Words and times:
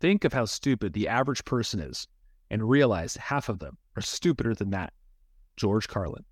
Think 0.00 0.24
of 0.24 0.32
how 0.32 0.44
stupid 0.44 0.92
the 0.92 1.08
average 1.08 1.44
person 1.44 1.80
is 1.80 2.06
and 2.50 2.68
realize 2.68 3.16
half 3.16 3.48
of 3.48 3.58
them 3.58 3.78
are 3.96 4.02
stupider 4.02 4.54
than 4.54 4.70
that. 4.70 4.92
George 5.56 5.88
Carlin. 5.88 6.24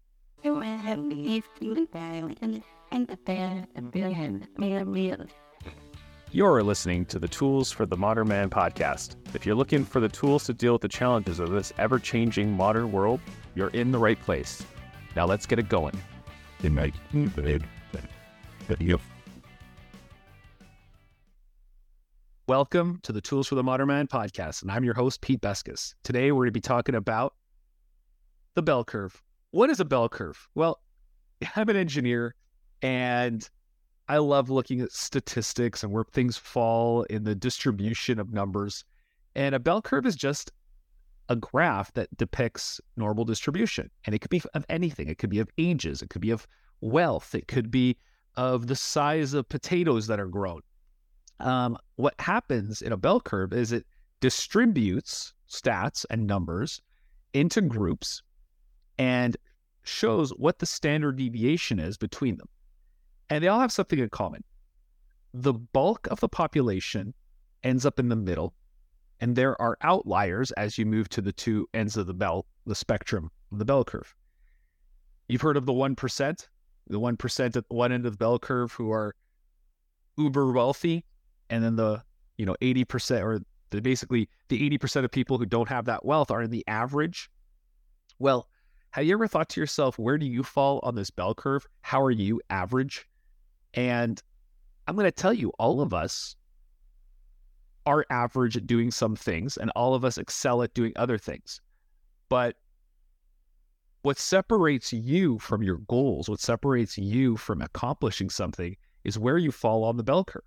You're 6.30 6.62
listening 6.62 7.06
to 7.06 7.18
the 7.18 7.26
Tools 7.28 7.72
for 7.72 7.86
the 7.86 7.96
Modern 7.96 8.28
Man 8.28 8.50
podcast. 8.50 9.16
If 9.34 9.44
you're 9.44 9.56
looking 9.56 9.84
for 9.84 10.00
the 10.00 10.08
tools 10.08 10.44
to 10.44 10.52
deal 10.54 10.74
with 10.74 10.82
the 10.82 10.88
challenges 10.88 11.40
of 11.40 11.50
this 11.50 11.72
ever 11.78 11.98
changing 11.98 12.52
modern 12.52 12.92
world, 12.92 13.20
you're 13.54 13.70
in 13.70 13.90
the 13.90 13.98
right 13.98 14.20
place. 14.20 14.62
Now 15.16 15.26
let's 15.26 15.46
get 15.46 15.58
it 15.58 15.68
going. 15.68 15.98
Welcome 22.48 23.00
to 23.02 23.10
the 23.10 23.20
Tools 23.20 23.48
for 23.48 23.56
the 23.56 23.64
Modern 23.64 23.88
Man 23.88 24.06
podcast, 24.06 24.62
and 24.62 24.70
I'm 24.70 24.84
your 24.84 24.94
host, 24.94 25.20
Pete 25.20 25.40
Beskas. 25.40 25.94
Today 26.04 26.30
we're 26.30 26.44
going 26.44 26.50
to 26.50 26.52
be 26.52 26.60
talking 26.60 26.94
about 26.94 27.34
the 28.54 28.62
bell 28.62 28.84
curve. 28.84 29.20
What 29.50 29.68
is 29.68 29.80
a 29.80 29.84
bell 29.84 30.08
curve? 30.08 30.48
Well, 30.54 30.80
I'm 31.56 31.68
an 31.68 31.74
engineer 31.74 32.36
and 32.82 33.50
I 34.08 34.18
love 34.18 34.48
looking 34.48 34.80
at 34.80 34.92
statistics 34.92 35.82
and 35.82 35.92
where 35.92 36.04
things 36.04 36.36
fall 36.36 37.02
in 37.10 37.24
the 37.24 37.34
distribution 37.34 38.20
of 38.20 38.32
numbers. 38.32 38.84
And 39.34 39.52
a 39.52 39.58
bell 39.58 39.82
curve 39.82 40.06
is 40.06 40.14
just 40.14 40.52
a 41.28 41.34
graph 41.34 41.92
that 41.94 42.16
depicts 42.16 42.80
normal 42.96 43.24
distribution. 43.24 43.90
And 44.04 44.14
it 44.14 44.20
could 44.20 44.30
be 44.30 44.42
of 44.54 44.64
anything. 44.68 45.08
It 45.08 45.18
could 45.18 45.30
be 45.30 45.40
of 45.40 45.48
ages, 45.58 46.00
it 46.00 46.10
could 46.10 46.22
be 46.22 46.30
of 46.30 46.46
wealth, 46.80 47.34
it 47.34 47.48
could 47.48 47.72
be 47.72 47.96
of 48.36 48.68
the 48.68 48.76
size 48.76 49.34
of 49.34 49.48
potatoes 49.48 50.06
that 50.06 50.20
are 50.20 50.28
grown. 50.28 50.60
Um, 51.40 51.76
what 51.96 52.14
happens 52.18 52.82
in 52.82 52.92
a 52.92 52.96
bell 52.96 53.20
curve 53.20 53.52
is 53.52 53.72
it 53.72 53.86
distributes 54.20 55.34
stats 55.50 56.04
and 56.10 56.26
numbers 56.26 56.80
into 57.32 57.60
groups 57.60 58.22
and 58.98 59.36
shows 59.82 60.30
what 60.30 60.58
the 60.58 60.66
standard 60.66 61.16
deviation 61.16 61.78
is 61.78 61.96
between 61.96 62.36
them. 62.36 62.48
And 63.28 63.42
they 63.42 63.48
all 63.48 63.60
have 63.60 63.72
something 63.72 63.98
in 63.98 64.08
common. 64.08 64.42
The 65.34 65.52
bulk 65.52 66.08
of 66.10 66.20
the 66.20 66.28
population 66.28 67.14
ends 67.62 67.84
up 67.84 67.98
in 67.98 68.08
the 68.08 68.16
middle, 68.16 68.54
and 69.20 69.36
there 69.36 69.60
are 69.60 69.76
outliers 69.82 70.52
as 70.52 70.78
you 70.78 70.86
move 70.86 71.08
to 71.10 71.20
the 71.20 71.32
two 71.32 71.68
ends 71.74 71.96
of 71.96 72.06
the 72.06 72.14
bell, 72.14 72.46
the 72.64 72.74
spectrum 72.74 73.30
of 73.52 73.58
the 73.58 73.64
bell 73.64 73.84
curve. 73.84 74.14
You've 75.28 75.42
heard 75.42 75.56
of 75.56 75.66
the 75.66 75.72
1%, 75.72 76.46
the 76.88 77.00
1% 77.00 77.56
at 77.56 77.64
one 77.68 77.92
end 77.92 78.06
of 78.06 78.12
the 78.12 78.18
bell 78.18 78.38
curve 78.38 78.72
who 78.72 78.92
are 78.92 79.14
uber 80.16 80.52
wealthy, 80.52 81.04
and 81.50 81.62
then 81.62 81.76
the, 81.76 82.02
you 82.36 82.46
know, 82.46 82.56
80% 82.60 83.22
or 83.22 83.40
the 83.70 83.80
basically 83.80 84.28
the 84.48 84.70
80% 84.70 85.04
of 85.04 85.10
people 85.10 85.38
who 85.38 85.46
don't 85.46 85.68
have 85.68 85.84
that 85.86 86.04
wealth 86.04 86.30
are 86.30 86.42
in 86.42 86.50
the 86.50 86.64
average. 86.66 87.30
Well, 88.18 88.48
have 88.90 89.04
you 89.04 89.12
ever 89.12 89.28
thought 89.28 89.48
to 89.50 89.60
yourself, 89.60 89.98
where 89.98 90.18
do 90.18 90.26
you 90.26 90.42
fall 90.42 90.80
on 90.82 90.94
this 90.94 91.10
bell 91.10 91.34
curve? 91.34 91.66
How 91.82 92.02
are 92.02 92.10
you 92.10 92.40
average? 92.48 93.06
And 93.74 94.22
I'm 94.86 94.94
going 94.94 95.04
to 95.04 95.10
tell 95.10 95.34
you, 95.34 95.52
all 95.58 95.80
of 95.80 95.92
us 95.92 96.36
are 97.84 98.06
average 98.10 98.56
at 98.56 98.66
doing 98.66 98.90
some 98.90 99.14
things, 99.14 99.56
and 99.56 99.70
all 99.76 99.94
of 99.94 100.04
us 100.04 100.18
excel 100.18 100.62
at 100.62 100.74
doing 100.74 100.92
other 100.96 101.18
things. 101.18 101.60
But 102.28 102.56
what 104.02 104.18
separates 104.18 104.92
you 104.92 105.38
from 105.38 105.62
your 105.62 105.78
goals, 105.88 106.28
what 106.28 106.40
separates 106.40 106.96
you 106.96 107.36
from 107.36 107.60
accomplishing 107.60 108.30
something, 108.30 108.76
is 109.04 109.18
where 109.18 109.38
you 109.38 109.52
fall 109.52 109.84
on 109.84 109.96
the 109.96 110.02
bell 110.02 110.24
curve. 110.24 110.42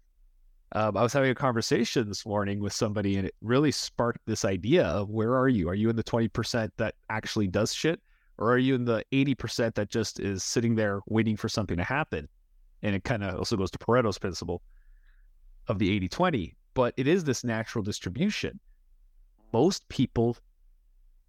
Um, 0.73 0.95
I 0.95 1.01
was 1.01 1.13
having 1.13 1.31
a 1.31 1.35
conversation 1.35 2.07
this 2.07 2.25
morning 2.25 2.59
with 2.59 2.73
somebody, 2.73 3.17
and 3.17 3.25
it 3.25 3.33
really 3.41 3.71
sparked 3.71 4.21
this 4.27 4.45
idea 4.45 4.85
of 4.85 5.09
where 5.09 5.35
are 5.35 5.49
you? 5.49 5.67
Are 5.67 5.75
you 5.75 5.89
in 5.89 5.95
the 5.95 6.03
20% 6.03 6.69
that 6.77 6.95
actually 7.09 7.47
does 7.47 7.73
shit? 7.73 7.99
Or 8.37 8.53
are 8.53 8.57
you 8.57 8.75
in 8.75 8.85
the 8.85 9.03
80% 9.11 9.73
that 9.75 9.89
just 9.89 10.19
is 10.19 10.43
sitting 10.43 10.75
there 10.75 11.01
waiting 11.07 11.35
for 11.35 11.49
something 11.49 11.75
to 11.77 11.83
happen? 11.83 12.29
And 12.83 12.95
it 12.95 13.03
kind 13.03 13.23
of 13.23 13.35
also 13.35 13.57
goes 13.57 13.71
to 13.71 13.79
Pareto's 13.79 14.19
principle 14.19 14.61
of 15.67 15.79
the 15.79 15.91
80 15.91 16.07
20, 16.07 16.55
but 16.73 16.93
it 16.97 17.07
is 17.07 17.23
this 17.23 17.43
natural 17.43 17.83
distribution. 17.83 18.59
Most 19.51 19.87
people 19.89 20.37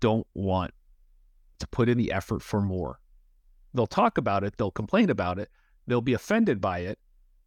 don't 0.01 0.27
want 0.35 0.73
to 1.59 1.67
put 1.67 1.89
in 1.89 1.99
the 1.99 2.13
effort 2.13 2.43
for 2.43 2.61
more. 2.61 3.01
They'll 3.75 3.87
talk 3.87 4.19
about 4.19 4.45
it, 4.45 4.57
they'll 4.57 4.71
complain 4.71 5.11
about 5.11 5.39
it, 5.39 5.51
they'll 5.87 6.01
be 6.01 6.15
offended 6.15 6.61
by 6.61 6.81
it, 6.81 6.99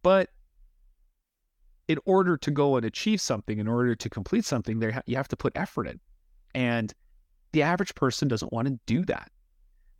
but 0.02 0.30
in 1.88 1.98
order 2.04 2.36
to 2.36 2.50
go 2.50 2.76
and 2.76 2.86
achieve 2.86 3.20
something, 3.20 3.58
in 3.58 3.68
order 3.68 3.94
to 3.94 4.10
complete 4.10 4.44
something, 4.44 4.78
there 4.78 5.02
you 5.06 5.16
have 5.16 5.28
to 5.28 5.36
put 5.36 5.52
effort 5.56 5.86
in. 5.86 6.00
And 6.54 6.92
the 7.52 7.62
average 7.62 7.94
person 7.94 8.28
doesn't 8.28 8.52
want 8.52 8.68
to 8.68 8.78
do 8.86 9.04
that. 9.04 9.30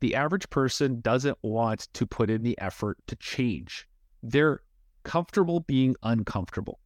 The 0.01 0.15
average 0.15 0.49
person 0.51 1.01
doesn't 1.01 1.39
want 1.43 1.89
to 1.95 2.07
put 2.07 2.31
in 2.31 2.43
the 2.43 2.59
effort 2.59 2.99
to 3.07 3.17
change 3.17 3.87
they're 4.25 4.61
comfortable 5.03 5.61
being 5.61 5.95
uncomfortable 6.03 6.81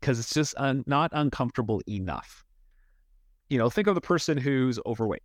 because 0.00 0.18
it's 0.18 0.32
just 0.32 0.54
un- 0.56 0.82
not 0.86 1.10
uncomfortable 1.12 1.82
enough. 1.88 2.44
You 3.50 3.58
know, 3.58 3.68
think 3.68 3.86
of 3.86 3.94
the 3.94 4.00
person 4.00 4.38
who's 4.38 4.78
overweight. 4.86 5.22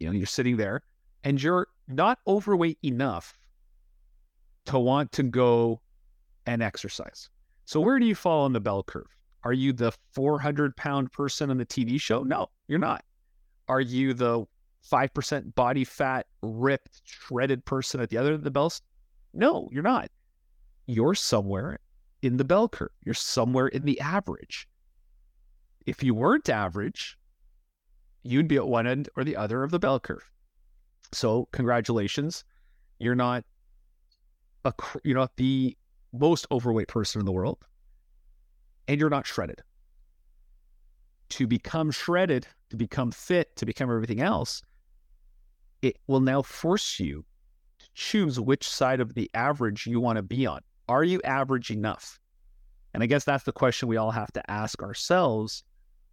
You 0.00 0.06
know, 0.06 0.12
you're 0.12 0.26
sitting 0.26 0.56
there 0.56 0.82
and 1.22 1.40
you're 1.40 1.68
not 1.86 2.18
overweight 2.26 2.78
enough 2.82 3.38
to 4.66 4.78
want 4.78 5.12
to 5.12 5.22
go 5.22 5.80
and 6.46 6.62
exercise. 6.62 7.28
So, 7.66 7.80
where 7.80 7.98
do 7.98 8.06
you 8.06 8.14
fall 8.14 8.44
on 8.44 8.52
the 8.52 8.60
bell 8.60 8.82
curve? 8.82 9.14
Are 9.44 9.52
you 9.52 9.72
the 9.72 9.92
400 10.14 10.76
pound 10.76 11.12
person 11.12 11.50
on 11.50 11.58
the 11.58 11.66
TV 11.66 12.00
show? 12.00 12.22
No, 12.22 12.48
you're 12.66 12.78
not. 12.78 13.04
Are 13.68 13.80
you 13.80 14.14
the 14.14 14.46
5% 14.90 15.54
body 15.54 15.84
fat, 15.84 16.26
ripped, 16.42 17.02
shredded 17.04 17.64
person 17.64 18.00
at 18.00 18.10
the 18.10 18.18
other 18.18 18.30
end 18.30 18.36
of 18.36 18.44
the 18.44 18.50
bell? 18.50 18.72
No, 19.34 19.68
you're 19.70 19.82
not 19.82 20.08
you're 20.86 21.14
somewhere 21.14 21.78
in 22.22 22.36
the 22.36 22.44
bell 22.44 22.68
curve. 22.68 22.90
You're 23.04 23.14
somewhere 23.14 23.68
in 23.68 23.82
the 23.82 24.00
average. 24.00 24.68
If 25.84 26.02
you 26.02 26.14
weren't 26.14 26.48
average, 26.48 27.18
you'd 28.22 28.48
be 28.48 28.56
at 28.56 28.66
one 28.66 28.86
end 28.86 29.08
or 29.16 29.24
the 29.24 29.36
other 29.36 29.62
of 29.62 29.70
the 29.70 29.78
bell 29.78 30.00
curve. 30.00 30.30
So, 31.12 31.48
congratulations. 31.52 32.44
You're 32.98 33.14
not 33.14 33.44
a 34.64 34.72
you're 35.04 35.18
not 35.18 35.36
the 35.36 35.76
most 36.12 36.46
overweight 36.50 36.88
person 36.88 37.20
in 37.20 37.26
the 37.26 37.32
world 37.32 37.58
and 38.88 39.00
you're 39.00 39.10
not 39.10 39.26
shredded. 39.26 39.62
To 41.30 41.46
become 41.46 41.90
shredded, 41.90 42.46
to 42.70 42.76
become 42.76 43.10
fit, 43.10 43.54
to 43.56 43.66
become 43.66 43.90
everything 43.90 44.20
else, 44.20 44.62
it 45.82 45.96
will 46.06 46.20
now 46.20 46.42
force 46.42 47.00
you 47.00 47.24
to 47.78 47.86
choose 47.94 48.40
which 48.40 48.68
side 48.68 49.00
of 49.00 49.14
the 49.14 49.30
average 49.34 49.86
you 49.86 50.00
want 50.00 50.16
to 50.16 50.22
be 50.22 50.46
on. 50.46 50.60
Are 50.88 51.04
you 51.04 51.20
average 51.24 51.70
enough? 51.70 52.18
And 52.94 53.02
I 53.02 53.06
guess 53.06 53.24
that's 53.24 53.44
the 53.44 53.52
question 53.52 53.88
we 53.88 53.96
all 53.96 54.12
have 54.12 54.32
to 54.32 54.50
ask 54.50 54.82
ourselves 54.82 55.64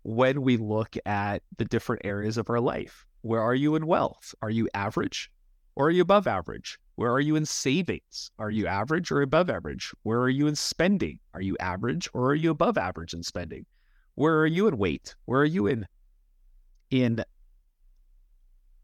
when 0.02 0.42
we 0.42 0.58
look 0.58 0.98
at 1.06 1.44
the 1.58 1.66
different 1.66 2.02
areas 2.06 2.38
of 2.38 2.50
our 2.50 2.60
life. 2.60 3.06
Where 3.22 3.42
are 3.42 3.56
you 3.56 3.76
in 3.76 3.88
wealth? 3.88 4.36
Are 4.42 4.50
you 4.50 4.68
average 4.74 5.32
or 5.76 5.88
are 5.88 5.92
you 5.92 6.02
above 6.02 6.28
average? 6.28 6.80
Where 6.96 7.12
are 7.12 7.20
you 7.20 7.36
in 7.36 7.46
savings? 7.46 8.32
Are 8.38 8.52
you 8.52 8.68
average 8.68 9.12
or 9.12 9.22
above 9.22 9.50
average? 9.50 9.94
Where 10.04 10.20
are 10.22 10.30
you 10.30 10.48
in 10.48 10.56
spending? 10.56 11.20
Are 11.34 11.42
you 11.42 11.58
average 11.60 12.10
or 12.14 12.30
are 12.30 12.36
you 12.36 12.52
above 12.52 12.78
average 12.78 13.14
in 13.14 13.24
spending? 13.24 13.66
Where 14.16 14.40
are 14.40 14.48
you 14.48 14.68
in 14.68 14.78
weight? 14.78 15.16
Where 15.26 15.42
are 15.42 15.46
you 15.46 15.68
in 15.68 15.88
in 16.92 17.24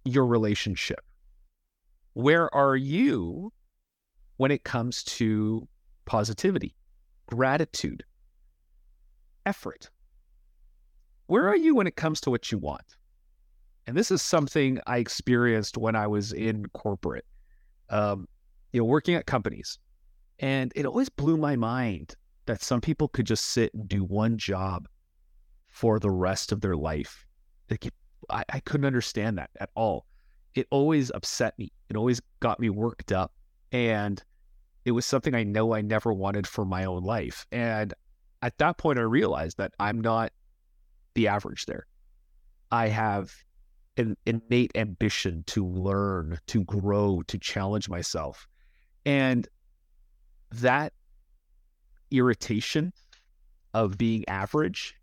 your 0.03 0.25
relationship? 0.25 1.01
Where 2.13 2.53
are 2.55 2.75
you 2.75 3.53
when 4.37 4.51
it 4.51 4.63
comes 4.63 5.03
to 5.03 5.67
positivity, 6.05 6.73
gratitude, 7.27 8.03
effort. 9.45 9.89
Where 11.27 11.47
are 11.47 11.55
you 11.55 11.75
when 11.75 11.87
it 11.87 11.95
comes 11.95 12.21
to 12.21 12.29
what 12.29 12.51
you 12.51 12.57
want? 12.57 12.95
And 13.87 13.97
this 13.97 14.11
is 14.11 14.21
something 14.21 14.79
I 14.85 14.97
experienced 14.97 15.77
when 15.77 15.95
I 15.95 16.07
was 16.07 16.31
in 16.31 16.65
corporate, 16.67 17.25
um, 17.89 18.27
you 18.71 18.79
know, 18.79 18.85
working 18.85 19.15
at 19.15 19.25
companies. 19.25 19.79
And 20.39 20.71
it 20.75 20.85
always 20.85 21.09
blew 21.09 21.37
my 21.37 21.55
mind 21.55 22.15
that 22.45 22.61
some 22.61 22.81
people 22.81 23.07
could 23.07 23.25
just 23.25 23.45
sit 23.45 23.73
and 23.73 23.87
do 23.87 24.03
one 24.03 24.37
job 24.37 24.87
for 25.67 25.99
the 25.99 26.11
rest 26.11 26.51
of 26.51 26.61
their 26.61 26.75
life. 26.75 27.25
Like, 27.69 27.91
I, 28.29 28.43
I 28.49 28.59
couldn't 28.61 28.85
understand 28.85 29.37
that 29.37 29.49
at 29.59 29.69
all. 29.75 30.05
It 30.55 30.67
always 30.71 31.11
upset 31.13 31.57
me. 31.57 31.71
It 31.89 31.95
always 31.95 32.21
got 32.39 32.59
me 32.59 32.69
worked 32.69 33.11
up. 33.11 33.33
And 33.71 34.23
it 34.85 34.91
was 34.91 35.05
something 35.05 35.35
I 35.35 35.43
know 35.43 35.73
I 35.73 35.81
never 35.81 36.13
wanted 36.13 36.47
for 36.47 36.65
my 36.65 36.85
own 36.85 37.03
life. 37.03 37.45
And 37.51 37.93
at 38.41 38.57
that 38.57 38.77
point, 38.77 38.97
I 38.97 39.03
realized 39.03 39.57
that 39.57 39.73
I'm 39.79 40.01
not 40.01 40.31
the 41.13 41.27
average 41.27 41.65
there. 41.65 41.85
I 42.71 42.87
have 42.87 43.31
an 43.99 44.17
innate 44.25 44.71
ambition 44.75 45.43
to 45.47 45.65
learn, 45.65 46.39
to 46.47 46.63
grow, 46.63 47.21
to 47.27 47.37
challenge 47.37 47.89
myself. 47.89 48.47
And 49.05 49.47
that 50.51 50.93
irritation 52.11 52.93
of 53.73 53.97
being 53.97 54.27
average 54.27 54.95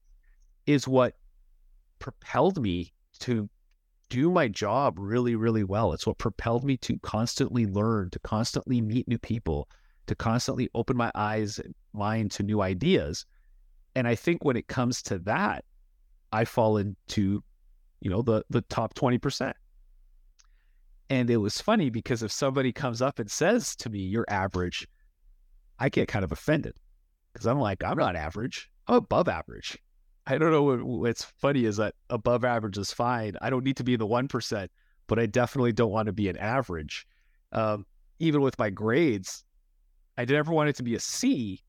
is 0.67 0.89
what 0.89 1.15
propelled 1.99 2.61
me 2.61 2.93
to 3.21 3.49
do 4.09 4.31
my 4.31 4.49
job 4.49 4.99
really, 4.99 5.35
really 5.35 5.65
well. 5.65 5.93
It's 5.93 6.07
what 6.07 6.19
propelled 6.19 6.65
me 6.65 6.77
to 6.79 6.99
constantly 7.01 7.67
learn, 7.67 8.11
to 8.11 8.19
constantly 8.21 8.81
meet 8.81 9.09
new 9.09 9.19
people, 9.19 9.69
to 10.07 10.15
constantly 10.15 10.69
open 10.75 10.97
my 10.97 11.11
eyes 11.15 11.59
and 11.59 11.75
mind 11.93 12.31
to 12.33 12.43
new 12.43 12.61
ideas. 12.61 13.27
And 13.95 14.07
I 14.07 14.15
think 14.15 14.45
when 14.45 14.57
it 14.57 14.69
comes 14.69 15.03
to 15.03 15.19
that, 15.21 15.65
I 16.33 16.45
fall 16.45 16.77
into, 16.77 17.43
you 18.01 18.11
know, 18.11 18.23
the 18.23 18.45
the 18.51 18.63
top 18.63 18.95
20%. 18.95 19.53
And 21.09 21.31
it 21.31 21.37
was 21.37 21.61
funny 21.61 21.91
because 21.91 22.23
if 22.23 22.33
somebody 22.33 22.73
comes 22.73 23.01
up 23.01 23.19
and 23.19 23.31
says 23.31 23.77
to 23.77 23.91
me, 23.91 24.01
you're 24.01 24.27
average, 24.29 24.89
I 25.79 25.89
get 25.89 26.09
kind 26.09 26.25
of 26.25 26.33
offended 26.33 26.75
because 27.33 27.47
I'm 27.47 27.61
like, 27.61 27.85
I'm 27.85 27.99
not 27.99 28.17
average. 28.17 28.71
I'm 28.89 28.97
above 28.97 29.29
average. 29.29 29.79
I 30.27 30.39
don't 30.39 30.51
know 30.51 30.63
what, 30.63 30.83
what's 30.83 31.25
funny 31.25 31.65
is 31.65 31.77
that 31.77 31.95
above 32.11 32.45
average 32.45 32.79
is 32.79 32.93
fine. 32.93 33.37
I 33.41 33.51
don't 33.51 33.65
need 33.65 33.77
to 33.77 33.85
be 33.85 33.95
in 33.95 34.01
the 34.01 34.07
1%, 34.07 34.69
but 35.07 35.19
I 35.19 35.27
definitely 35.27 35.73
don't 35.73 35.93
want 35.93 36.07
to 36.07 36.13
be 36.13 36.29
an 36.29 36.37
average. 36.39 37.07
Um, 37.53 37.87
even 38.19 38.41
with 38.41 38.59
my 38.59 38.71
grades, 38.71 39.45
I 40.19 40.25
never 40.25 40.53
wanted 40.53 40.75
to 40.77 40.83
be 40.83 40.97
a 40.97 41.01
C, 41.01 41.63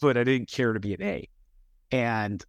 but 0.00 0.18
I 0.18 0.24
didn't 0.24 0.50
care 0.50 0.74
to 0.74 0.80
be 0.80 0.92
an 0.92 1.02
A. 1.02 1.28
And 1.90 2.44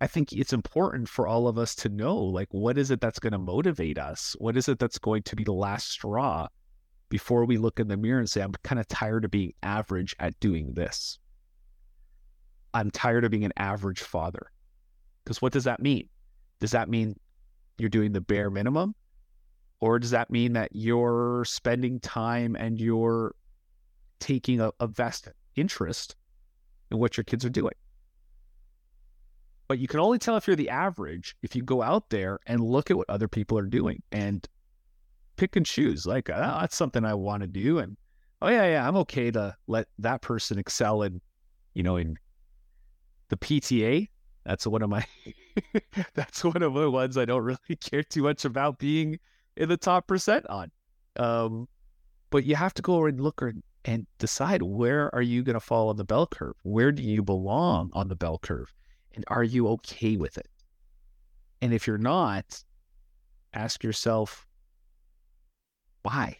I 0.00 0.06
think 0.06 0.32
it's 0.32 0.52
important 0.52 1.08
for 1.08 1.26
all 1.26 1.48
of 1.48 1.56
us 1.56 1.74
to 1.76 1.88
know 1.88 2.16
like, 2.16 2.48
what 2.50 2.76
is 2.76 2.90
it 2.90 3.00
that's 3.00 3.18
going 3.18 3.32
to 3.32 3.38
motivate 3.38 3.98
us? 3.98 4.36
What 4.38 4.56
is 4.56 4.68
it 4.68 4.78
that's 4.78 4.98
going 4.98 5.22
to 5.22 5.36
be 5.36 5.44
the 5.44 5.52
last 5.52 5.90
straw 5.90 6.48
before 7.08 7.44
we 7.46 7.56
look 7.56 7.80
in 7.80 7.88
the 7.88 7.96
mirror 7.96 8.18
and 8.18 8.28
say, 8.28 8.42
I'm 8.42 8.52
kind 8.62 8.78
of 8.78 8.86
tired 8.88 9.24
of 9.24 9.30
being 9.30 9.54
average 9.62 10.14
at 10.18 10.38
doing 10.38 10.74
this? 10.74 11.18
I'm 12.74 12.90
tired 12.90 13.24
of 13.24 13.30
being 13.30 13.44
an 13.44 13.54
average 13.56 14.02
father. 14.02 14.50
Because 15.24 15.40
what 15.40 15.52
does 15.52 15.64
that 15.64 15.80
mean? 15.80 16.08
Does 16.60 16.72
that 16.72 16.90
mean 16.90 17.18
you're 17.78 17.88
doing 17.88 18.12
the 18.12 18.20
bare 18.20 18.50
minimum? 18.50 18.94
Or 19.80 19.98
does 19.98 20.10
that 20.10 20.30
mean 20.30 20.52
that 20.54 20.70
you're 20.72 21.44
spending 21.46 22.00
time 22.00 22.54
and 22.54 22.78
you're 22.78 23.34
taking 24.20 24.60
a, 24.60 24.72
a 24.78 24.86
vested 24.86 25.32
interest 25.54 26.16
in 26.90 26.98
what 26.98 27.16
your 27.16 27.24
kids 27.24 27.46
are 27.46 27.50
doing? 27.50 27.74
But 29.68 29.78
you 29.78 29.88
can 29.88 30.00
only 30.00 30.18
tell 30.18 30.36
if 30.36 30.46
you're 30.46 30.56
the 30.56 30.70
average 30.70 31.34
if 31.42 31.56
you 31.56 31.62
go 31.62 31.82
out 31.82 32.10
there 32.10 32.38
and 32.46 32.60
look 32.60 32.90
at 32.90 32.96
what 32.96 33.10
other 33.10 33.28
people 33.28 33.58
are 33.58 33.66
doing 33.66 34.02
and 34.12 34.46
pick 35.36 35.56
and 35.56 35.66
choose. 35.66 36.06
Like, 36.06 36.30
oh, 36.30 36.58
that's 36.60 36.76
something 36.76 37.04
I 37.04 37.14
want 37.14 37.42
to 37.42 37.48
do. 37.48 37.78
And 37.78 37.96
oh, 38.42 38.48
yeah, 38.48 38.66
yeah, 38.66 38.86
I'm 38.86 38.96
okay 38.98 39.30
to 39.32 39.56
let 39.66 39.88
that 39.98 40.22
person 40.22 40.58
excel 40.58 41.02
in, 41.02 41.20
you 41.74 41.82
know, 41.82 41.96
in 41.96 42.16
the 43.28 43.36
PTA 43.36 44.08
that's 44.46 44.66
one 44.66 44.80
of 44.80 44.88
my 44.88 45.04
that's 46.14 46.44
one 46.44 46.62
of 46.62 46.72
the 46.72 46.90
ones 46.90 47.18
I 47.18 47.24
don't 47.24 47.42
really 47.42 47.76
care 47.80 48.02
too 48.02 48.22
much 48.22 48.44
about 48.44 48.78
being 48.78 49.18
in 49.56 49.68
the 49.68 49.76
top 49.76 50.06
percent 50.06 50.46
on. 50.48 50.70
Um, 51.16 51.68
but 52.30 52.44
you 52.44 52.54
have 52.54 52.74
to 52.74 52.82
go 52.82 53.06
and 53.06 53.20
look 53.20 53.42
and 53.84 54.06
decide 54.18 54.62
where 54.62 55.12
are 55.14 55.22
you 55.22 55.42
going 55.42 55.54
to 55.54 55.60
fall 55.60 55.88
on 55.88 55.96
the 55.96 56.04
bell 56.04 56.26
curve? 56.26 56.54
Where 56.62 56.92
do 56.92 57.02
you 57.02 57.22
belong 57.22 57.90
on 57.92 58.08
the 58.08 58.16
bell 58.16 58.38
curve? 58.38 58.72
And 59.16 59.24
are 59.28 59.42
you 59.42 59.68
okay 59.68 60.16
with 60.16 60.38
it? 60.38 60.48
And 61.60 61.74
if 61.74 61.86
you're 61.86 61.98
not, 61.98 62.62
ask 63.52 63.82
yourself, 63.82 64.46
why? 66.02 66.36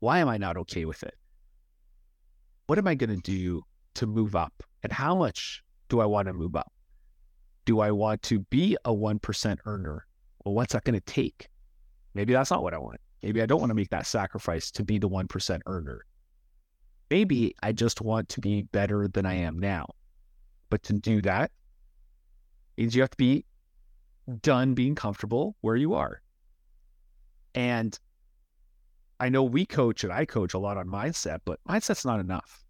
Why 0.00 0.18
am 0.18 0.28
I 0.28 0.36
not 0.36 0.58
okay 0.58 0.84
with 0.84 1.02
it? 1.02 1.14
What 2.66 2.78
am 2.78 2.86
I 2.86 2.94
going 2.94 3.10
to 3.10 3.22
do 3.22 3.62
to 3.94 4.06
move 4.06 4.36
up? 4.36 4.62
And 4.82 4.92
how 4.92 5.14
much 5.14 5.62
do 5.88 6.00
I 6.00 6.04
want 6.04 6.28
to 6.28 6.34
move 6.34 6.54
up? 6.54 6.70
do 7.68 7.80
I 7.80 7.90
want 7.90 8.22
to 8.22 8.38
be 8.38 8.78
a 8.86 8.94
1% 8.94 9.58
earner? 9.66 10.06
Well, 10.42 10.54
what's 10.54 10.72
that 10.72 10.84
going 10.84 10.94
to 10.94 11.04
take? 11.04 11.50
Maybe 12.14 12.32
that's 12.32 12.50
not 12.50 12.62
what 12.62 12.72
I 12.72 12.78
want. 12.78 12.98
Maybe 13.22 13.42
I 13.42 13.46
don't 13.46 13.60
want 13.60 13.68
to 13.68 13.74
make 13.74 13.90
that 13.90 14.06
sacrifice 14.06 14.70
to 14.70 14.82
be 14.82 14.98
the 14.98 15.06
1% 15.06 15.60
earner. 15.66 16.06
Maybe 17.10 17.54
I 17.62 17.72
just 17.72 18.00
want 18.00 18.30
to 18.30 18.40
be 18.40 18.62
better 18.62 19.06
than 19.06 19.26
I 19.26 19.34
am 19.34 19.58
now. 19.58 19.84
But 20.70 20.82
to 20.84 20.94
do 20.94 21.20
that 21.20 21.50
means 22.78 22.94
you 22.94 23.02
have 23.02 23.10
to 23.10 23.16
be 23.16 23.44
done 24.42 24.74
being 24.74 24.94
comfortable 24.94 25.56
where 25.60 25.76
you 25.76 25.94
are. 25.94 26.22
And 27.54 27.98
I 29.20 29.28
know 29.28 29.42
we 29.42 29.66
coach 29.66 30.04
and 30.04 30.12
I 30.12 30.24
coach 30.24 30.54
a 30.54 30.58
lot 30.58 30.76
on 30.76 30.86
mindset, 30.86 31.40
but 31.44 31.58
mindset's 31.68 32.04
not 32.04 32.20
enough. 32.20 32.64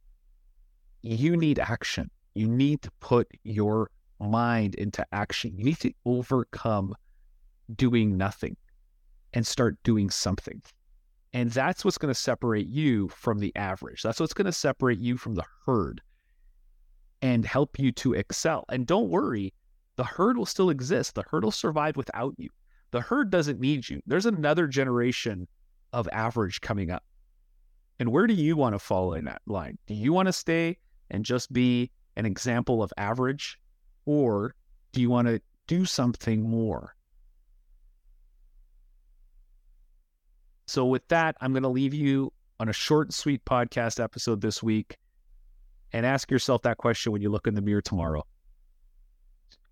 You 1.03 1.37
need 1.37 1.59
action. 1.59 2.11
You 2.35 2.49
need 2.49 2.83
to 2.83 2.91
put 3.01 3.29
your 3.45 3.91
mind 4.21 4.75
into 4.77 5.05
action. 5.13 5.57
You 5.57 5.65
need 5.65 5.81
to 5.81 5.93
overcome 6.05 6.95
doing 7.75 8.17
nothing 8.17 8.57
and 9.35 9.47
start 9.47 9.77
doing 9.83 10.11
something. 10.11 10.63
And 11.35 11.51
that's 11.51 11.85
what's 11.85 11.99
going 11.99 12.15
to 12.15 12.19
separate 12.19 12.69
you 12.69 13.09
from 13.09 13.39
the 13.39 13.55
average. 13.55 14.03
That's 14.03 14.19
what's 14.19 14.33
going 14.33 14.47
to 14.47 14.53
separate 14.53 14.99
you 14.99 15.19
from 15.19 15.35
the 15.35 15.45
herd 15.67 16.01
and 17.21 17.45
help 17.45 17.79
you 17.79 17.93
to 17.93 18.15
excel. 18.15 18.65
And 18.71 18.87
don't 18.87 19.11
worry, 19.11 19.53
the 19.99 20.05
herd 20.05 20.39
will 20.39 20.47
still 20.47 20.71
exist. 20.71 21.17
The 21.17 21.25
herd 21.29 21.43
will 21.43 21.51
survive 21.51 21.97
without 21.97 22.33
you. 22.39 22.49
The 22.93 23.01
herd 23.01 23.31
doesn't 23.31 23.59
need 23.59 23.89
you. 23.89 24.01
There's 24.07 24.27
another 24.27 24.69
generation 24.69 25.49
of 25.93 26.09
average 26.13 26.61
coming 26.61 26.93
up. 26.93 27.03
And 27.99 28.13
where 28.13 28.29
do 28.29 28.35
you 28.35 28.57
want 28.57 28.77
to 28.77 28.79
fall 28.79 29.15
in 29.15 29.25
that 29.25 29.43
line? 29.47 29.77
Do 29.89 29.95
you 29.95 30.13
want 30.13 30.27
to 30.27 30.33
stay 30.33 30.79
and 31.11 31.25
just 31.25 31.53
be 31.53 31.91
an 32.15 32.27
example 32.27 32.81
of 32.81 32.93
average 32.97 33.59
or 34.07 34.55
do 34.93 35.01
you 35.01 35.11
want 35.11 35.27
to 35.27 35.43
do 35.67 35.85
something 35.85 36.49
more? 36.49 36.95
So, 40.69 40.87
with 40.87 41.07
that, 41.09 41.35
I'm 41.41 41.53
going 41.53 41.65
to 41.65 41.69
leave 41.69 41.95
you 41.95 42.33
on 42.61 42.69
a 42.69 42.73
short 42.73 43.13
sweet 43.13 43.45
podcast 43.45 44.03
episode 44.03 44.43
this 44.43 44.63
week 44.63 44.97
and 45.93 46.07
ask 46.07 46.31
yourself 46.31 46.63
that 46.63 46.77
question 46.77 47.11
when 47.11 47.21
you 47.21 47.31
look 47.31 47.49
in 47.49 47.55
the 47.57 47.63
mirror 47.63 47.83
tomorrow 47.83 48.25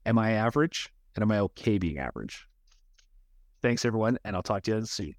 Am 0.06 0.18
I 0.18 0.32
average? 0.32 0.90
And 1.14 1.22
am 1.22 1.30
I 1.32 1.40
okay 1.40 1.78
being 1.78 1.98
average? 1.98 2.46
Thanks, 3.60 3.84
everyone, 3.84 4.18
and 4.24 4.34
I'll 4.36 4.42
talk 4.42 4.62
to 4.62 4.76
you 4.76 4.86
soon. 4.86 5.14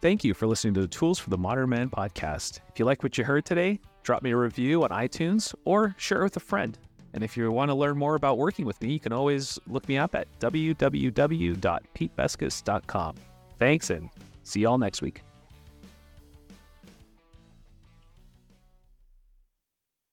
Thank 0.00 0.24
you 0.24 0.34
for 0.34 0.46
listening 0.46 0.74
to 0.74 0.80
the 0.80 0.88
Tools 0.88 1.18
for 1.18 1.30
the 1.30 1.38
Modern 1.38 1.68
Man 1.68 1.90
podcast. 1.90 2.60
If 2.70 2.78
you 2.78 2.86
like 2.86 3.02
what 3.02 3.18
you 3.18 3.24
heard 3.24 3.44
today, 3.44 3.80
drop 4.02 4.22
me 4.22 4.30
a 4.30 4.36
review 4.36 4.84
on 4.84 4.90
iTunes 4.90 5.54
or 5.64 5.94
share 5.98 6.22
it 6.22 6.24
with 6.24 6.36
a 6.36 6.40
friend. 6.40 6.78
And 7.12 7.22
if 7.22 7.36
you 7.36 7.50
want 7.50 7.70
to 7.70 7.74
learn 7.74 7.98
more 7.98 8.14
about 8.14 8.38
working 8.38 8.64
with 8.64 8.80
me, 8.80 8.92
you 8.92 9.00
can 9.00 9.12
always 9.12 9.58
look 9.66 9.86
me 9.88 9.98
up 9.98 10.14
at 10.14 10.26
www.petebeskas.com. 10.38 13.14
Thanks 13.58 13.90
and 13.90 14.08
see 14.42 14.60
y'all 14.60 14.78
next 14.78 15.02
week. 15.02 15.25